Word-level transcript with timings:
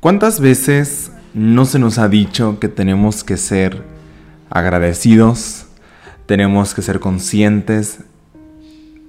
¿Cuántas 0.00 0.38
veces 0.38 1.10
no 1.34 1.64
se 1.64 1.80
nos 1.80 1.98
ha 1.98 2.08
dicho 2.08 2.60
que 2.60 2.68
tenemos 2.68 3.24
que 3.24 3.36
ser 3.36 3.82
agradecidos, 4.48 5.66
tenemos 6.26 6.72
que 6.72 6.82
ser 6.82 7.00
conscientes 7.00 7.98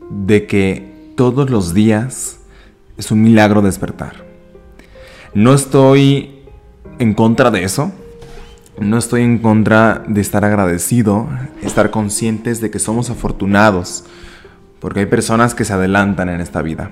de 0.10 0.48
que 0.48 1.14
todos 1.16 1.52
los 1.52 1.76
días 1.76 2.40
es 2.98 3.12
un 3.12 3.22
milagro 3.22 3.62
despertar? 3.62 4.26
No 5.36 5.54
estoy 5.54 6.40
en 6.98 7.14
contra 7.14 7.52
de 7.52 7.66
eso, 7.66 7.92
no 8.80 8.98
estoy 8.98 9.22
en 9.22 9.38
contra 9.38 10.04
de 10.08 10.22
estar 10.22 10.44
agradecido, 10.44 11.30
estar 11.62 11.92
conscientes 11.92 12.62
de 12.62 12.72
que 12.72 12.80
somos 12.80 13.12
afortunados, 13.12 14.06
porque 14.80 15.02
hay 15.02 15.06
personas 15.06 15.54
que 15.54 15.66
se 15.66 15.74
adelantan 15.74 16.30
en 16.30 16.42
esta 16.42 16.64
vida. 16.64 16.90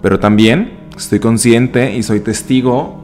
Pero 0.00 0.20
también 0.20 0.85
estoy 0.96 1.20
consciente 1.20 1.94
y 1.94 2.02
soy 2.02 2.20
testigo 2.20 2.96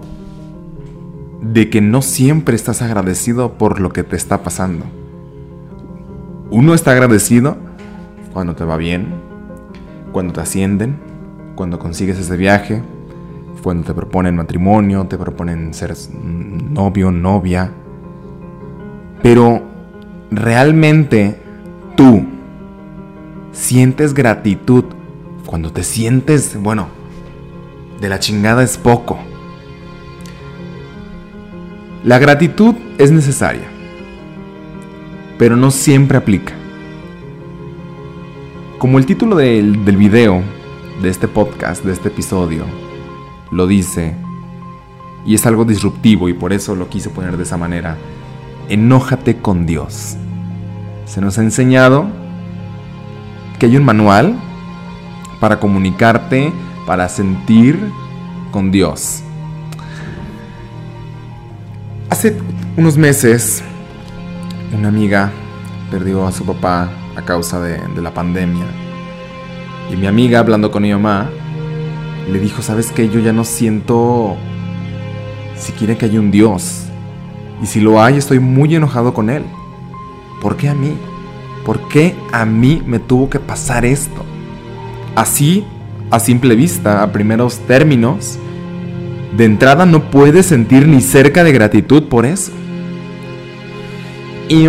de 1.40 1.68
que 1.70 1.80
no 1.80 2.02
siempre 2.02 2.56
estás 2.56 2.82
agradecido 2.82 3.54
por 3.54 3.80
lo 3.80 3.92
que 3.92 4.04
te 4.04 4.16
está 4.16 4.42
pasando. 4.42 4.84
Uno 6.50 6.74
está 6.74 6.92
agradecido 6.92 7.56
cuando 8.32 8.54
te 8.54 8.64
va 8.64 8.76
bien, 8.76 9.08
cuando 10.12 10.32
te 10.32 10.40
ascienden, 10.40 10.96
cuando 11.54 11.78
consigues 11.78 12.18
ese 12.18 12.36
viaje, 12.36 12.82
cuando 13.62 13.84
te 13.84 13.94
proponen 13.94 14.36
matrimonio, 14.36 15.06
te 15.06 15.18
proponen 15.18 15.74
ser 15.74 15.94
novio, 16.12 17.10
novia. 17.10 17.70
Pero 19.22 19.62
realmente 20.30 21.40
tú 21.96 22.24
sientes 23.52 24.14
gratitud 24.14 24.84
cuando 25.46 25.72
te 25.72 25.82
sientes, 25.82 26.56
bueno, 26.60 27.01
de 28.02 28.08
la 28.08 28.18
chingada 28.18 28.64
es 28.64 28.76
poco. 28.76 29.16
La 32.02 32.18
gratitud 32.18 32.74
es 32.98 33.12
necesaria, 33.12 33.68
pero 35.38 35.54
no 35.54 35.70
siempre 35.70 36.18
aplica. 36.18 36.52
Como 38.78 38.98
el 38.98 39.06
título 39.06 39.36
del, 39.36 39.84
del 39.84 39.96
video, 39.96 40.42
de 41.00 41.10
este 41.10 41.28
podcast, 41.28 41.84
de 41.84 41.92
este 41.92 42.08
episodio, 42.08 42.64
lo 43.52 43.68
dice, 43.68 44.16
y 45.24 45.36
es 45.36 45.46
algo 45.46 45.64
disruptivo 45.64 46.28
y 46.28 46.32
por 46.32 46.52
eso 46.52 46.74
lo 46.74 46.88
quise 46.88 47.08
poner 47.08 47.36
de 47.36 47.44
esa 47.44 47.56
manera, 47.56 47.96
enójate 48.68 49.36
con 49.36 49.64
Dios. 49.64 50.16
Se 51.04 51.20
nos 51.20 51.38
ha 51.38 51.42
enseñado 51.42 52.06
que 53.60 53.66
hay 53.66 53.76
un 53.76 53.84
manual 53.84 54.34
para 55.38 55.60
comunicarte, 55.60 56.52
para 56.86 57.08
sentir 57.08 57.78
con 58.50 58.70
Dios. 58.70 59.22
Hace 62.10 62.36
unos 62.76 62.96
meses, 62.96 63.62
una 64.76 64.88
amiga 64.88 65.32
perdió 65.90 66.26
a 66.26 66.32
su 66.32 66.44
papá 66.44 66.90
a 67.16 67.22
causa 67.22 67.60
de, 67.60 67.80
la 68.00 68.12
pandemia. 68.12 68.64
Y 69.90 69.96
mi 69.96 70.06
amiga, 70.06 70.38
hablando 70.38 70.70
con 70.70 70.82
mi 70.82 70.92
mamá, 70.92 71.28
le 72.30 72.38
dijo, 72.38 72.62
¿sabes 72.62 72.92
qué? 72.92 73.08
Yo 73.08 73.20
ya 73.20 73.32
no 73.32 73.44
siento 73.44 74.36
siquiera 75.56 75.96
que 75.96 76.06
hay 76.06 76.18
un 76.18 76.30
Dios. 76.30 76.84
Y 77.62 77.66
si 77.66 77.80
lo 77.80 78.02
hay, 78.02 78.16
estoy 78.16 78.40
muy 78.40 78.74
enojado 78.74 79.14
con 79.14 79.30
Él. 79.30 79.44
¿Por 80.40 80.56
qué 80.56 80.68
a 80.68 80.74
mí? 80.74 80.96
¿Por 81.64 81.88
qué 81.88 82.16
a 82.32 82.44
mí 82.44 82.82
me 82.84 82.98
tuvo 82.98 83.30
que 83.30 83.38
pasar 83.38 83.84
esto? 83.84 84.24
Así, 85.14 85.64
a 86.12 86.20
simple 86.20 86.54
vista, 86.54 87.02
a 87.02 87.10
primeros 87.10 87.58
términos, 87.60 88.38
de 89.34 89.46
entrada 89.46 89.86
no 89.86 90.10
puedes 90.10 90.44
sentir 90.44 90.86
ni 90.86 91.00
cerca 91.00 91.42
de 91.42 91.52
gratitud 91.52 92.04
por 92.04 92.26
eso. 92.26 92.52
Y 94.46 94.68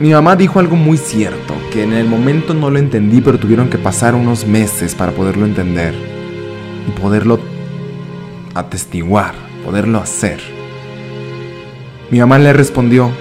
mi 0.00 0.10
mamá, 0.10 0.34
dijo 0.34 0.58
algo 0.58 0.74
muy 0.74 0.96
cierto, 0.96 1.54
que 1.72 1.84
en 1.84 1.92
el 1.92 2.08
momento 2.08 2.52
no 2.52 2.68
lo 2.68 2.80
entendí, 2.80 3.20
pero 3.20 3.38
tuvieron 3.38 3.70
que 3.70 3.78
pasar 3.78 4.16
unos 4.16 4.44
meses 4.44 4.96
para 4.96 5.12
poderlo 5.12 5.46
entender 5.46 5.94
y 6.88 7.00
poderlo 7.00 7.38
atestiguar, 8.52 9.36
poderlo 9.64 10.00
hacer. 10.00 10.40
Mi 12.10 12.18
mamá 12.18 12.40
le 12.40 12.52
respondió, 12.52 13.12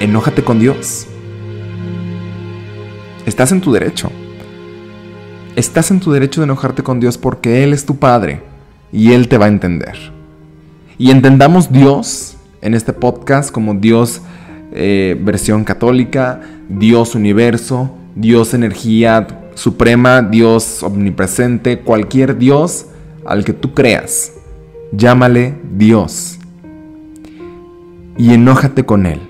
enójate 0.00 0.44
con 0.44 0.58
Dios. 0.58 1.06
Estás 3.24 3.52
en 3.52 3.62
tu 3.62 3.72
derecho. 3.72 4.12
Estás 5.60 5.90
en 5.90 6.00
tu 6.00 6.10
derecho 6.10 6.40
de 6.40 6.46
enojarte 6.46 6.82
con 6.82 7.00
Dios 7.00 7.18
porque 7.18 7.62
Él 7.62 7.74
es 7.74 7.84
tu 7.84 7.96
Padre 7.96 8.40
y 8.92 9.12
Él 9.12 9.28
te 9.28 9.36
va 9.36 9.44
a 9.44 9.50
entender. 9.50 9.94
Y 10.96 11.10
entendamos 11.10 11.70
Dios 11.70 12.38
en 12.62 12.72
este 12.72 12.94
podcast 12.94 13.52
como 13.52 13.74
Dios 13.74 14.22
eh, 14.72 15.20
versión 15.20 15.64
católica, 15.64 16.40
Dios 16.70 17.14
universo, 17.14 17.94
Dios 18.14 18.54
energía 18.54 19.26
suprema, 19.54 20.22
Dios 20.22 20.82
omnipresente, 20.82 21.80
cualquier 21.80 22.38
Dios 22.38 22.86
al 23.26 23.44
que 23.44 23.52
tú 23.52 23.74
creas. 23.74 24.32
Llámale 24.92 25.56
Dios. 25.76 26.38
Y 28.16 28.32
enójate 28.32 28.86
con 28.86 29.04
Él. 29.04 29.29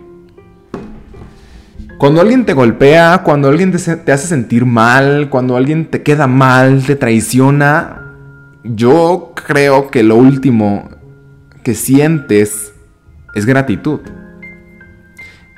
Cuando 2.01 2.23
alguien 2.23 2.47
te 2.47 2.55
golpea, 2.55 3.21
cuando 3.25 3.49
alguien 3.49 3.73
te, 3.73 4.11
hace 4.11 4.27
sentir 4.27 4.65
mal, 4.65 5.29
cuando 5.29 5.59
alguien 5.59 5.85
te 5.85 6.03
queda 6.03 6.27
mal, 6.27 6.83
te 6.83 6.97
traiciona, 6.97 8.15
yo 8.65 9.35
creo 9.35 9.91
que 9.91 10.03
lo 10.03 10.17
último 10.17 10.89
que 11.63 11.75
sientes 11.75 12.73
es 13.35 13.45
gratitud. 13.45 14.01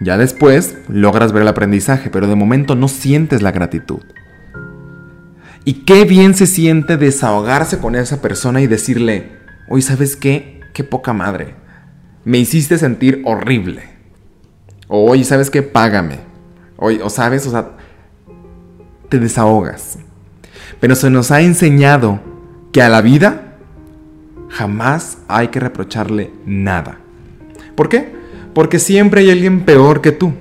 Ya 0.01 0.19
después 0.19 0.79
logras 0.89 1.31
ver 1.31 1.43
el 1.43 1.49
aprendizaje, 1.49 2.11
pero 2.11 2.27
de 2.27 2.35
momento 2.35 2.75
no 2.75 2.89
sientes 2.89 3.41
la 3.41 3.53
gratitud. 3.53 4.03
Y 5.65 5.85
qué 5.85 6.05
bien 6.05 6.35
se 6.35 6.49
siente 6.49 6.97
desahogarse 6.97 7.79
con 7.79 7.95
esa 7.95 8.21
persona 8.21 8.61
y 8.61 8.67
decirle, 8.67 9.31
oye, 9.69 9.83
¿sabes 9.83 10.17
qué? 10.17 10.59
Qué 10.75 10.83
poca 10.83 11.13
madre. 11.13 11.55
Me 12.25 12.39
hiciste 12.39 12.79
sentir 12.79 13.23
horrible. 13.27 13.85
O, 14.89 15.09
oye, 15.09 15.23
¿sabes 15.23 15.49
qué? 15.49 15.63
Págame. 15.63 16.32
O 16.83 17.11
sabes, 17.11 17.47
o 17.47 17.51
sea, 17.51 17.71
te 19.09 19.19
desahogas. 19.19 19.99
Pero 20.81 20.97
se 20.97 21.11
nos 21.11 21.31
ha 21.31 21.41
enseñado 21.41 22.21
que 22.73 22.83
a 22.83 22.89
la 22.89 23.01
vida 23.03 23.57
jamás 24.49 25.19
hay 25.29 25.49
que 25.49 25.61
reprocharle 25.61 26.33
nada. 26.45 26.99
¿Por 27.77 27.89
qué? 27.89 28.13
Porque 28.53 28.79
siempre 28.79 29.21
hay 29.21 29.31
alguien 29.31 29.65
peor 29.65 30.01
que 30.01 30.13
tú. 30.13 30.33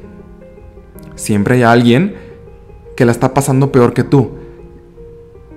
Siempre 1.15 1.55
hay 1.55 1.63
alguien 1.63 2.15
que 2.95 3.05
la 3.05 3.11
está 3.11 3.33
pasando 3.33 3.71
peor 3.71 3.93
que 3.93 4.03
tú. 4.03 4.31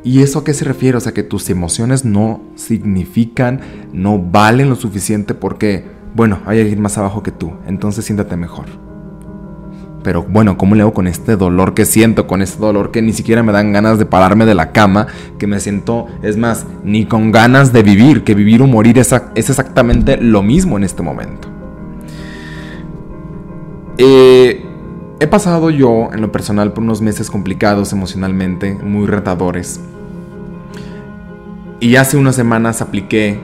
¿Y 0.03 0.23
eso 0.23 0.41
a 0.41 0.44
qué 0.44 0.53
se 0.53 0.67
refiere? 0.67 0.99
O 0.99 1.00
sea, 1.00 1.15
que 1.15 1.23
tus 1.23 1.49
emociones 1.49 2.05
no 2.05 2.43
significan, 2.56 3.61
no 3.93 4.19
valen 4.19 4.69
lo 4.69 4.77
suficiente 4.77 5.33
porque, 5.33 5.84
bueno, 6.15 6.41
hay 6.44 6.61
alguien 6.61 6.83
más 6.83 6.99
abajo 6.99 7.23
que 7.23 7.31
tú, 7.31 7.55
entonces 7.67 8.05
siéntate 8.05 8.37
mejor. 8.37 8.67
Pero 10.05 10.23
bueno, 10.23 10.59
¿cómo 10.59 10.75
le 10.75 10.83
hago 10.83 10.93
con 10.93 11.07
este 11.07 11.35
dolor 11.37 11.73
que 11.73 11.87
siento? 11.87 12.27
Con 12.27 12.43
este 12.43 12.61
dolor 12.61 12.91
que 12.91 13.01
ni 13.01 13.15
siquiera 13.15 13.43
me 13.43 13.53
dan 13.53 13.73
ganas 13.73 13.99
de 13.99 14.05
pararme 14.05 14.45
de 14.45 14.55
la 14.55 14.71
cama, 14.71 15.07
que 15.39 15.47
me 15.47 15.59
siento, 15.59 16.07
es 16.23 16.37
más, 16.37 16.67
ni 16.85 17.07
con 17.07 17.33
ganas 17.33 17.73
de 17.73 17.83
vivir, 17.83 18.23
que 18.23 18.35
vivir 18.35 18.61
o 18.61 18.67
morir 18.67 18.99
es, 18.99 19.15
es 19.35 19.49
exactamente 19.49 20.19
lo 20.19 20.43
mismo 20.43 20.77
en 20.77 20.85
este 20.85 21.03
momento. 21.03 21.49
Eh, 23.97 24.63
he 25.21 25.27
pasado 25.27 25.71
yo, 25.71 26.11
en 26.13 26.21
lo 26.21 26.31
personal, 26.31 26.75
por 26.75 26.85
unos 26.85 27.01
meses 27.01 27.31
complicados 27.31 27.91
emocionalmente, 27.95 28.75
muy 28.75 29.07
retadores. 29.07 29.81
Y 31.81 31.97
hace 31.97 32.19
unas 32.19 32.37
semanas 32.37 32.83
apliqué 32.83 33.41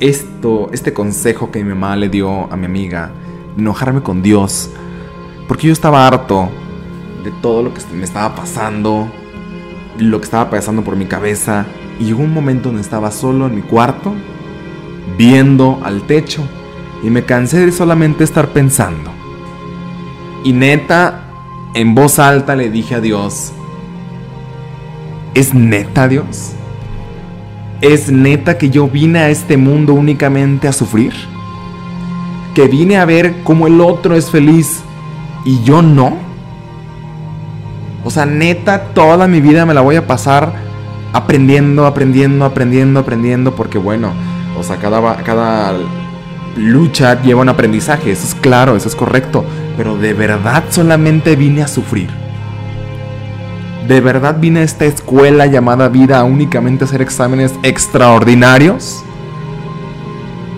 esto, 0.00 0.70
este 0.72 0.94
consejo 0.94 1.50
que 1.50 1.62
mi 1.62 1.68
mamá 1.70 1.96
le 1.96 2.08
dio 2.08 2.50
a 2.50 2.56
mi 2.56 2.64
amiga, 2.64 3.10
enojarme 3.58 4.02
con 4.02 4.22
Dios, 4.22 4.70
porque 5.48 5.68
yo 5.68 5.72
estaba 5.72 6.06
harto 6.06 6.48
de 7.24 7.30
todo 7.42 7.62
lo 7.62 7.74
que 7.74 7.80
me 7.92 8.04
estaba 8.04 8.34
pasando, 8.34 9.08
lo 9.98 10.18
que 10.18 10.24
estaba 10.24 10.50
pasando 10.50 10.82
por 10.82 10.96
mi 10.96 11.06
cabeza, 11.06 11.66
y 11.98 12.04
llegó 12.04 12.22
un 12.22 12.34
momento 12.34 12.68
donde 12.68 12.82
estaba 12.82 13.10
solo 13.10 13.46
en 13.46 13.54
mi 13.56 13.62
cuarto, 13.62 14.14
viendo 15.16 15.80
al 15.84 16.02
techo, 16.02 16.42
y 17.02 17.10
me 17.10 17.24
cansé 17.24 17.66
de 17.66 17.72
solamente 17.72 18.24
estar 18.24 18.48
pensando. 18.48 19.10
Y 20.44 20.52
neta, 20.52 21.24
en 21.74 21.94
voz 21.94 22.18
alta 22.18 22.56
le 22.56 22.70
dije 22.70 22.94
a 22.94 23.00
Dios, 23.00 23.52
¿es 25.34 25.54
neta 25.54 26.08
Dios? 26.08 26.52
¿Es 27.80 28.10
neta 28.10 28.56
que 28.56 28.70
yo 28.70 28.88
vine 28.88 29.18
a 29.18 29.30
este 29.30 29.56
mundo 29.56 29.92
únicamente 29.94 30.68
a 30.68 30.72
sufrir? 30.72 31.12
¿Que 32.54 32.68
vine 32.68 32.96
a 32.96 33.04
ver 33.04 33.42
cómo 33.44 33.66
el 33.66 33.80
otro 33.80 34.16
es 34.16 34.30
feliz 34.30 34.82
y 35.46 35.62
yo 35.62 35.80
no? 35.80 36.18
O 38.04 38.10
sea, 38.10 38.26
neta, 38.26 38.88
toda 38.92 39.26
mi 39.26 39.40
vida 39.40 39.64
me 39.64 39.72
la 39.72 39.80
voy 39.80 39.96
a 39.96 40.06
pasar 40.06 40.52
aprendiendo, 41.12 41.86
aprendiendo, 41.86 42.44
aprendiendo, 42.44 43.00
aprendiendo, 43.00 43.54
porque 43.54 43.78
bueno, 43.78 44.12
O 44.58 44.62
sea, 44.62 44.76
cada, 44.76 45.16
cada 45.18 45.74
lucha 46.56 47.20
lleva 47.22 47.42
un 47.42 47.48
aprendizaje, 47.48 48.10
eso 48.10 48.26
es 48.26 48.34
claro, 48.34 48.74
eso 48.74 48.88
es 48.88 48.94
correcto. 48.94 49.44
Pero 49.76 49.96
de 49.96 50.14
verdad 50.14 50.64
solamente 50.70 51.36
vine 51.36 51.62
a 51.62 51.68
sufrir. 51.68 52.08
¿De 53.86 54.00
verdad 54.00 54.36
vine 54.40 54.60
a 54.60 54.62
esta 54.62 54.84
escuela 54.86 55.46
llamada 55.46 55.88
vida 55.88 56.24
únicamente 56.24 56.84
a 56.84 56.86
hacer 56.86 57.02
exámenes 57.02 57.54
extraordinarios? 57.62 59.04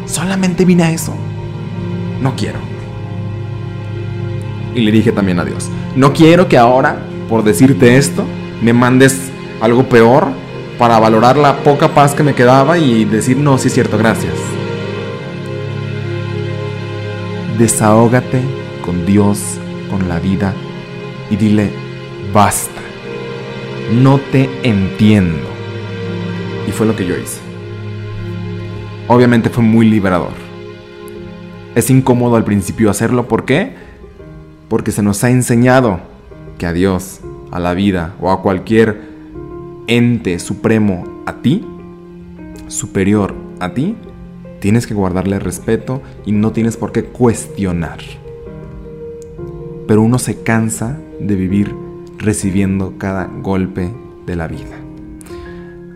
Solamente 0.07 0.65
vine 0.65 0.85
a 0.85 0.91
eso. 0.93 1.15
No 2.23 2.35
quiero. 2.37 2.78
Y 4.75 4.81
le 4.81 4.93
dije 4.93 5.13
también 5.13 5.41
a 5.41 5.45
Dios, 5.45 5.71
no 5.97 6.13
quiero 6.13 6.49
que 6.49 6.59
ahora, 6.59 6.99
por 7.29 7.43
decirte 7.43 7.97
esto, 7.97 8.25
me 8.63 8.73
mandes 8.73 9.31
algo 9.61 9.85
peor 9.89 10.29
para 10.79 10.99
valorar 10.99 11.37
la 11.37 11.57
poca 11.59 11.89
paz 11.89 12.15
que 12.15 12.23
me 12.23 12.35
quedaba 12.35 12.79
y 12.79 13.05
decir, 13.05 13.37
no, 13.37 13.59
sí 13.59 13.69
es 13.69 13.75
cierto, 13.75 13.99
gracias. 13.99 14.35
Desahógate 17.59 18.41
con 18.85 19.05
Dios, 19.05 19.59
con 19.91 20.09
la 20.09 20.21
vida 20.21 20.55
y 21.31 21.37
dile, 21.37 21.71
basta, 22.33 22.81
no 23.93 24.19
te 24.19 24.49
entiendo. 24.63 25.49
Y 26.69 26.71
fue 26.71 26.87
lo 26.87 26.95
que 26.95 27.07
yo 27.07 27.17
hice. 27.17 27.41
Obviamente 29.09 29.51
fue 29.51 29.65
muy 29.65 29.89
liberador. 29.89 30.33
Es 31.75 31.91
incómodo 31.91 32.37
al 32.37 32.45
principio 32.45 32.91
hacerlo, 32.91 33.27
¿por 33.27 33.45
qué? 33.45 33.88
Porque 34.69 34.93
se 34.93 35.03
nos 35.03 35.25
ha 35.25 35.31
enseñado 35.31 36.01
que 36.59 36.67
a 36.67 36.73
Dios, 36.73 37.21
a 37.51 37.59
la 37.59 37.75
vida 37.75 38.15
o 38.21 38.31
a 38.31 38.43
cualquier 38.43 39.01
ente 39.87 40.39
supremo 40.39 41.23
a 41.27 41.41
ti, 41.41 41.65
superior 42.69 43.35
a 43.61 43.73
ti, 43.73 43.97
tienes 44.61 44.87
que 44.87 44.95
guardarle 44.95 45.39
respeto 45.39 46.03
y 46.27 46.33
no 46.33 46.53
tienes 46.53 46.77
por 46.77 46.93
qué 46.93 47.05
cuestionar. 47.05 47.99
Pero 49.87 50.03
uno 50.03 50.19
se 50.19 50.43
cansa 50.43 50.99
de 51.21 51.35
vivir 51.35 51.75
recibiendo 52.19 52.99
cada 52.99 53.25
golpe 53.25 53.91
de 54.27 54.37
la 54.37 54.49
vida. 54.49 54.77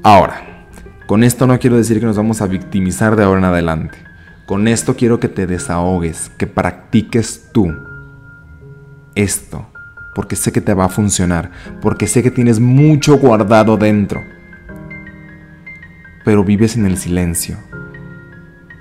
Ahora, 0.02 0.66
con 1.06 1.24
esto 1.24 1.46
no 1.46 1.58
quiero 1.58 1.76
decir 1.76 2.00
que 2.00 2.06
nos 2.06 2.16
vamos 2.16 2.40
a 2.40 2.46
victimizar 2.46 3.16
de 3.16 3.24
ahora 3.24 3.40
en 3.40 3.44
adelante. 3.44 3.98
Con 4.46 4.66
esto 4.66 4.96
quiero 4.96 5.20
que 5.20 5.28
te 5.28 5.46
desahogues, 5.46 6.30
que 6.38 6.46
practiques 6.46 7.50
tú 7.52 7.74
esto 9.14 9.66
porque 10.14 10.36
sé 10.36 10.52
que 10.52 10.60
te 10.60 10.74
va 10.74 10.86
a 10.86 10.90
funcionar, 10.90 11.50
porque 11.80 12.06
sé 12.06 12.22
que 12.22 12.30
tienes 12.30 12.60
mucho 12.60 13.18
guardado 13.18 13.76
dentro. 13.76 14.22
Pero 16.24 16.44
vives 16.44 16.76
en 16.76 16.86
el 16.86 16.98
silencio, 16.98 17.56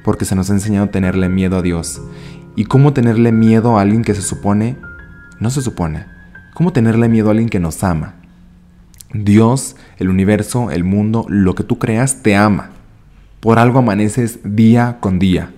porque 0.04 0.26
se 0.26 0.36
nos 0.36 0.50
ha 0.50 0.54
enseñado 0.54 0.90
tenerle 0.90 1.30
miedo 1.30 1.58
a 1.58 1.62
Dios. 1.62 2.02
¿Y 2.56 2.66
cómo 2.66 2.94
tenerle 2.94 3.32
miedo 3.32 3.78
a 3.78 3.82
alguien 3.82 4.04
que 4.04 4.14
se 4.14 4.22
supone, 4.22 4.78
no 5.40 5.50
se 5.50 5.62
supone? 5.62 6.06
¿Cómo 6.54 6.74
tenerle 6.74 7.08
miedo 7.08 7.30
a 7.30 7.32
alguien 7.32 7.50
que 7.50 7.60
nos 7.60 7.84
ama? 7.84 8.16
Dios, 9.14 9.78
el 9.98 10.10
universo, 10.10 10.70
el 10.70 10.84
mundo, 10.84 11.26
lo 11.30 11.56
que 11.56 11.64
tú 11.64 11.80
creas, 11.80 12.24
te 12.24 12.36
ama. 12.36 12.72
Por 13.40 13.58
algo 13.58 13.80
amaneces 13.80 14.40
día 14.44 14.98
con 15.00 15.18
día 15.18 15.50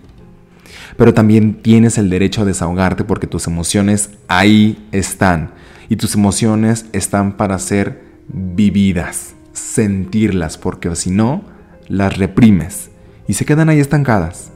pero 0.97 1.13
también 1.13 1.61
tienes 1.61 1.97
el 1.97 2.09
derecho 2.09 2.41
a 2.41 2.45
desahogarte 2.45 3.03
porque 3.03 3.27
tus 3.27 3.47
emociones 3.47 4.11
ahí 4.27 4.87
están 4.91 5.51
y 5.89 5.95
tus 5.95 6.15
emociones 6.15 6.85
están 6.93 7.37
para 7.37 7.59
ser 7.59 8.01
vividas, 8.27 9.33
sentirlas, 9.53 10.57
porque 10.57 10.95
si 10.95 11.11
no, 11.11 11.43
las 11.87 12.17
reprimes 12.17 12.89
y 13.27 13.33
se 13.33 13.45
quedan 13.45 13.69
ahí 13.69 13.79
estancadas. 13.79 14.51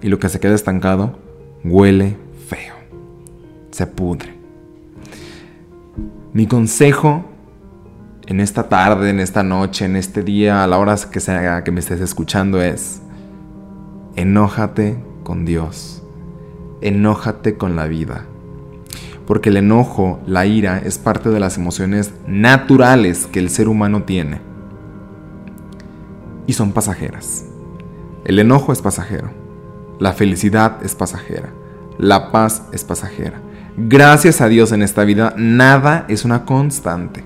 Y 0.00 0.08
lo 0.08 0.18
que 0.18 0.28
se 0.28 0.40
queda 0.40 0.54
estancado 0.54 1.18
huele 1.64 2.16
feo, 2.48 2.74
se 3.70 3.86
pudre. 3.86 4.34
Mi 6.32 6.46
consejo 6.46 7.24
en 8.26 8.40
esta 8.40 8.68
tarde, 8.68 9.10
en 9.10 9.20
esta 9.20 9.42
noche, 9.42 9.84
en 9.84 9.96
este 9.96 10.22
día, 10.22 10.64
a 10.64 10.66
la 10.66 10.78
hora 10.78 10.96
que 11.10 11.20
sea 11.20 11.62
que 11.62 11.70
me 11.70 11.80
estés 11.80 12.00
escuchando 12.00 12.62
es, 12.62 13.00
enójate 14.16 14.96
con 15.22 15.44
Dios. 15.44 16.02
Enójate 16.80 17.56
con 17.56 17.76
la 17.76 17.86
vida. 17.86 18.26
Porque 19.26 19.50
el 19.50 19.56
enojo, 19.56 20.20
la 20.26 20.46
ira, 20.46 20.78
es 20.78 20.98
parte 20.98 21.30
de 21.30 21.40
las 21.40 21.56
emociones 21.56 22.12
naturales 22.26 23.26
que 23.26 23.38
el 23.38 23.50
ser 23.50 23.68
humano 23.68 24.02
tiene. 24.02 24.40
Y 26.46 26.54
son 26.54 26.72
pasajeras. 26.72 27.44
El 28.24 28.38
enojo 28.38 28.72
es 28.72 28.82
pasajero. 28.82 29.30
La 29.98 30.12
felicidad 30.12 30.84
es 30.84 30.94
pasajera. 30.94 31.50
La 31.98 32.32
paz 32.32 32.64
es 32.72 32.84
pasajera. 32.84 33.40
Gracias 33.76 34.40
a 34.40 34.48
Dios 34.48 34.72
en 34.72 34.82
esta 34.82 35.04
vida 35.04 35.34
nada 35.36 36.04
es 36.08 36.24
una 36.24 36.44
constante. 36.44 37.24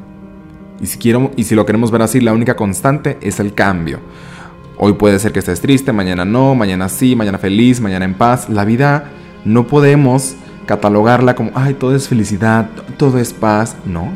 Y 0.81 0.87
si, 0.87 0.99
quiero, 0.99 1.31
y 1.37 1.44
si 1.44 1.54
lo 1.54 1.64
queremos 1.64 1.90
ver 1.90 2.02
así, 2.02 2.20
la 2.20 2.32
única 2.32 2.54
constante 2.54 3.19
es 3.20 3.40
el 3.40 3.54
cambio. 3.54 4.00
Hoy 4.78 4.93
puede 4.93 5.19
ser 5.19 5.32
que 5.32 5.38
estés 5.38 5.62
triste, 5.62 5.93
mañana 5.93 6.26
no, 6.26 6.55
mañana 6.55 6.90
sí, 6.90 7.17
mañana 7.17 7.38
feliz, 7.38 7.81
mañana 7.81 8.05
en 8.05 8.12
paz. 8.12 8.50
La 8.50 8.67
vida 8.67 9.11
no 9.44 9.67
podemos 9.67 10.37
catalogarla 10.67 11.34
como, 11.34 11.50
ay, 11.55 11.75
todo 11.75 11.96
es 11.96 12.08
felicidad, 12.08 12.69
todo 12.99 13.19
es 13.19 13.32
paz. 13.32 13.76
No. 13.87 14.12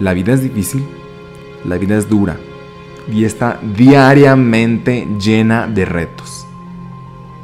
La 0.00 0.12
vida 0.12 0.32
es 0.32 0.42
difícil, 0.42 0.84
la 1.64 1.78
vida 1.78 1.96
es 1.96 2.08
dura 2.08 2.36
y 3.10 3.24
está 3.24 3.60
diariamente 3.76 5.06
llena 5.20 5.68
de 5.68 5.84
retos. 5.84 6.44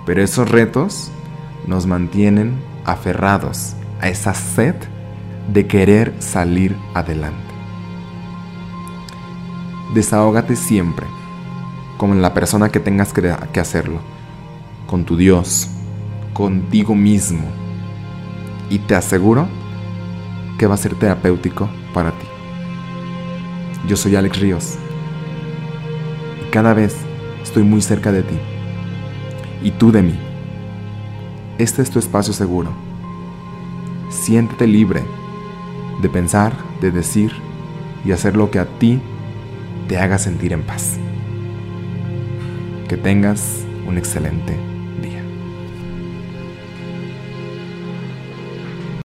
Pero 0.05 0.20
esos 0.20 0.50
retos 0.50 1.12
nos 1.69 1.87
mantienen 1.87 2.56
aferrados 2.85 3.75
a 4.00 4.09
esa 4.09 4.35
sed 4.35 4.75
de 5.53 5.69
querer 5.69 6.12
salir 6.19 6.75
adelante. 6.93 7.38
Desahógate 9.94 10.56
siempre 10.56 11.06
con 12.02 12.20
la 12.20 12.34
persona 12.34 12.69
que 12.69 12.81
tengas 12.81 13.12
que 13.12 13.60
hacerlo, 13.60 14.00
con 14.88 15.04
tu 15.04 15.16
Dios, 15.16 15.69
contigo 16.32 16.96
mismo. 16.96 17.44
Y 18.69 18.81
te 18.81 18.96
aseguro 18.96 19.46
que 20.58 20.66
va 20.66 20.75
a 20.75 20.78
ser 20.78 20.96
terapéutico 20.96 21.70
para 21.94 22.10
ti. 22.10 22.26
Yo 23.87 23.96
soy 23.96 24.16
Alex 24.16 24.40
Ríos 24.40 24.75
y 26.44 26.50
cada 26.50 26.75
vez 26.75 26.96
estoy 27.40 27.62
muy 27.62 27.81
cerca 27.81 28.10
de 28.10 28.25
ti 28.25 28.37
y 29.62 29.71
tú 29.71 29.92
de 29.92 30.02
mí. 30.02 30.18
Este 31.59 31.82
es 31.82 31.90
tu 31.90 32.00
espacio 32.00 32.32
seguro. 32.32 32.73
Siéntete 34.11 34.66
libre 34.66 35.04
de 36.00 36.09
pensar, 36.09 36.52
de 36.80 36.90
decir 36.90 37.32
y 38.04 38.11
hacer 38.11 38.35
lo 38.35 38.50
que 38.50 38.59
a 38.59 38.66
ti 38.80 39.00
te 39.87 39.99
haga 39.99 40.18
sentir 40.18 40.52
en 40.52 40.64
paz. 40.64 40.99
Que 42.92 42.99
tengas 42.99 43.64
un 43.87 43.96
excelente 43.96 44.72